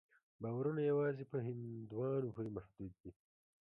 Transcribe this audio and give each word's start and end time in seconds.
باورونه 0.41 0.81
یوازې 0.91 1.23
په 1.31 1.37
هندوانو 1.45 2.33
پورې 2.35 2.49
محدود 2.57 2.91
نه 3.05 3.09
وو. 3.11 3.11